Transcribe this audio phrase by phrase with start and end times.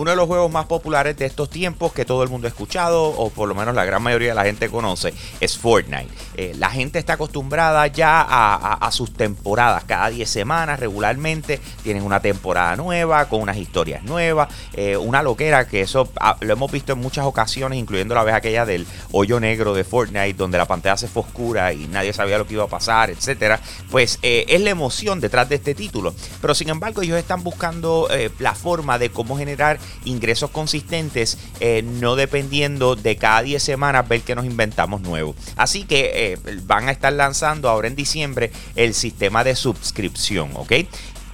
[0.00, 3.04] uno de los juegos más populares de estos tiempos que todo el mundo ha escuchado,
[3.04, 6.08] o por lo menos la gran mayoría de la gente conoce, es Fortnite.
[6.36, 9.84] Eh, la gente está acostumbrada ya a, sus temporadas.
[9.84, 15.68] Cada 10 semanas regularmente tienen una temporada nueva, con unas historias nuevas, eh, una loquera
[15.68, 19.38] que eso ah, lo hemos visto en muchas ocasiones, incluyendo la vez aquella del hoyo
[19.38, 22.64] negro de Fortnite, donde la pantalla se fue oscura y nadie sabía lo que iba
[22.64, 23.60] a pasar, etcétera.
[23.90, 26.14] Pues eh, es la emoción detrás de este título.
[26.40, 28.08] Pero sin embargo, ellos están buscando
[28.38, 34.22] la forma de cómo generar ingresos consistentes, eh, no dependiendo de cada 10 semanas ver
[34.22, 35.34] que nos inventamos nuevo.
[35.56, 40.72] Así que eh, van a estar lanzando ahora en diciembre el sistema de suscripción, ¿ok?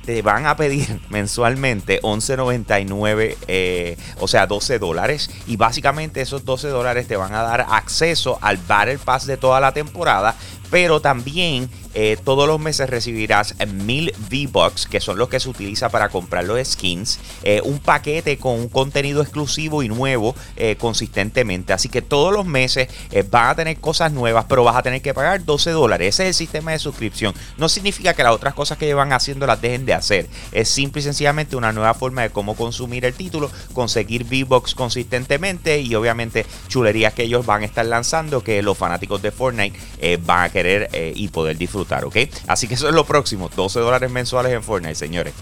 [0.07, 5.29] te van a pedir mensualmente 11.99, eh, o sea, 12 dólares.
[5.47, 9.61] Y básicamente esos 12 dólares te van a dar acceso al Battle Pass de toda
[9.61, 10.37] la temporada.
[10.71, 15.89] Pero también eh, todos los meses recibirás mil V-Bucks, que son los que se utiliza
[15.89, 21.73] para comprar los skins, eh, un paquete con un contenido exclusivo y nuevo eh, consistentemente.
[21.73, 22.89] Así que todos los meses
[23.31, 26.09] van a tener cosas nuevas, pero vas a tener que pagar 12 dólares.
[26.09, 27.33] Ese es el sistema de suscripción.
[27.57, 30.29] No significa que las otras cosas que llevan haciendo las dejen de hacer.
[30.53, 35.81] Es simple y sencillamente una nueva forma de cómo consumir el título, conseguir V-Bucks consistentemente
[35.81, 39.79] y obviamente chulerías que ellos van a estar lanzando que los fanáticos de Fortnite
[40.27, 42.05] van a querer y poder disfrutar.
[42.05, 42.17] ¿ok?
[42.47, 45.35] Así que eso es lo próximo, 12 dólares mensuales en Fortnite, señores.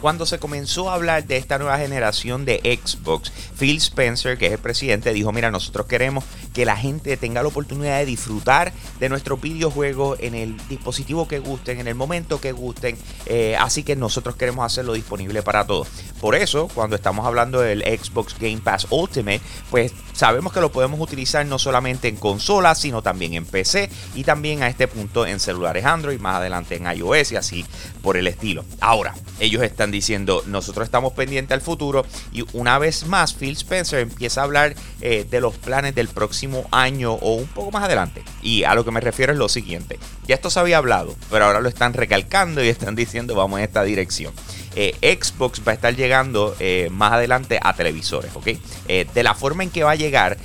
[0.00, 4.52] Cuando se comenzó a hablar de esta nueva generación de Xbox, Phil Spencer, que es
[4.52, 9.08] el presidente, dijo, mira, nosotros queremos que la gente tenga la oportunidad de disfrutar de
[9.10, 13.94] nuestros videojuegos en el dispositivo que gusten, en el momento que gusten, eh, así que
[13.94, 15.88] nosotros queremos hacerlo disponible para todos.
[16.20, 19.40] Por eso, cuando estamos hablando del Xbox Game Pass Ultimate,
[19.70, 24.24] pues sabemos que lo podemos utilizar no solamente en consolas, sino también en PC y
[24.24, 27.66] también a este punto en celulares Android, más adelante en iOS y así
[28.02, 28.64] por el estilo.
[28.80, 34.00] Ahora, ellos están diciendo, nosotros estamos pendientes al futuro y una vez más Phil Spencer
[34.00, 38.22] empieza a hablar eh, de los planes del próximo año o un poco más adelante.
[38.42, 41.44] Y a lo que me refiero es lo siguiente, ya esto se había hablado, pero
[41.44, 44.32] ahora lo están recalcando y están diciendo vamos en esta dirección.
[44.76, 48.48] Eh, Xbox va a estar llegando eh, más adelante a televisores, ¿ok?
[48.88, 50.38] Eh, de la forma en que va a llegar,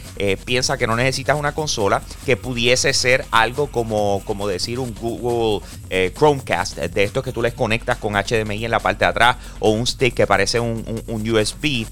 [0.46, 5.60] piensa que no necesitas una consola que pudiese ser algo como, como decir un Google
[6.16, 9.72] Chromecast, de estos que tú les conectas con HDMI en la parte de atrás o
[9.72, 11.86] un stick que parece un, USB,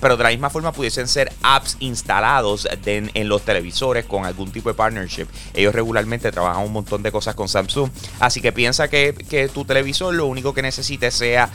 [0.00, 4.68] pero de la misma forma pudiesen ser apps instalados en los televisores con algún tipo
[4.68, 5.26] de partnership.
[5.52, 7.90] Ellos regularmente trabajan un montón de cosas con Samsung,
[8.20, 11.50] así que piensa que, tu televisor lo único que necesite sea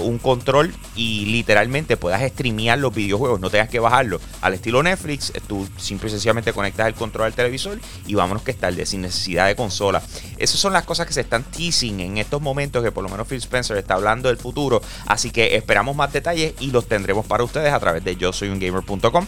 [0.00, 4.20] un control y literalmente puedas streamear los videojuegos, no tengas que bajarlo.
[4.40, 8.42] Al estilo Netflix, eh, tú simple y sencillamente conectas el control al televisor y vámonos
[8.42, 10.02] que es tarde, sin necesidad de consola.
[10.38, 13.26] Esas son las cosas que se están teasing en estos momentos que por lo menos
[13.26, 14.82] Phil Spencer está hablando del futuro.
[15.06, 18.48] Así que esperamos más detalles y los tendremos para ustedes a través de yo soy
[18.48, 19.26] un gamer.com.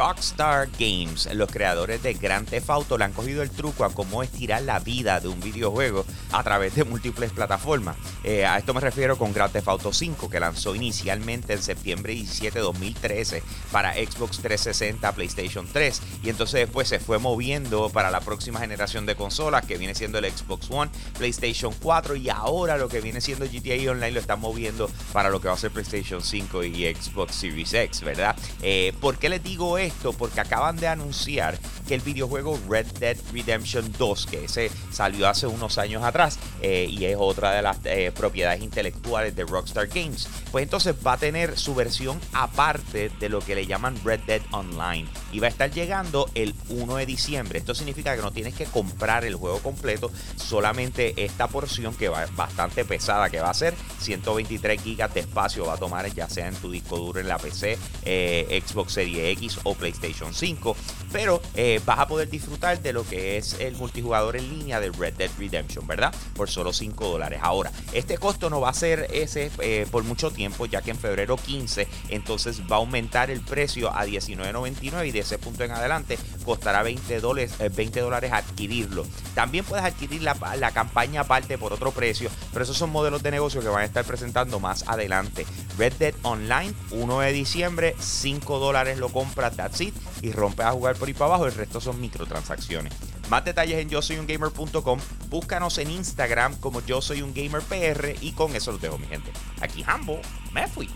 [0.00, 4.22] Rockstar Games, los creadores de Grand Theft Auto, le han cogido el truco a cómo
[4.22, 7.96] estirar la vida de un videojuego a través de múltiples plataformas.
[8.24, 12.14] Eh, a esto me refiero con Grand Theft Auto 5, que lanzó inicialmente en septiembre
[12.14, 18.10] 17 de 2013 para Xbox 360, PlayStation 3, y entonces después se fue moviendo para
[18.10, 22.78] la próxima generación de consolas, que viene siendo el Xbox One, PlayStation 4, y ahora
[22.78, 25.72] lo que viene siendo GTA Online lo están moviendo para lo que va a ser
[25.72, 28.34] PlayStation 5 y Xbox Series X, ¿verdad?
[28.62, 29.89] Eh, ¿Por qué les digo esto?
[30.18, 35.46] Porque acaban de anunciar que el videojuego Red Dead Redemption 2, que ese salió hace
[35.46, 40.28] unos años atrás eh, y es otra de las eh, propiedades intelectuales de Rockstar Games,
[40.50, 44.42] pues entonces va a tener su versión aparte de lo que le llaman Red Dead
[44.52, 47.58] Online y va a estar llegando el 1 de diciembre.
[47.58, 52.26] Esto significa que no tienes que comprar el juego completo, solamente esta porción que va
[52.36, 56.48] bastante pesada, que va a ser 123 gigas de espacio, va a tomar ya sea
[56.48, 60.76] en tu disco duro en la PC, eh, Xbox Series X o PlayStation 5,
[61.12, 64.90] pero eh, vas a poder disfrutar de lo que es el multijugador en línea de
[64.90, 66.14] Red Dead Redemption, ¿verdad?
[66.34, 67.40] Por solo 5 dólares.
[67.42, 70.98] Ahora, este costo no va a ser ese eh, por mucho tiempo, ya que en
[70.98, 76.18] febrero 15 entonces va a aumentar el precio a 19.99 y ese punto en adelante
[76.44, 79.06] costará 20 dólares, 20 dólares adquirirlo.
[79.34, 83.30] También puedes adquirir la, la campaña aparte por otro precio, pero esos son modelos de
[83.30, 85.46] negocio que van a estar presentando más adelante.
[85.78, 90.72] Red Dead Online, 1 de diciembre, 5 dólares lo compras, that's it, y rompes a
[90.72, 92.92] jugar por ahí para abajo, el resto son microtransacciones.
[93.30, 94.98] Más detalles en yo soy un gamer.com.
[95.28, 99.06] Búscanos en Instagram como yo soy un gamer PR y con eso los dejo, mi
[99.06, 99.30] gente.
[99.60, 100.20] Aquí Hambo,
[100.52, 100.90] me fui.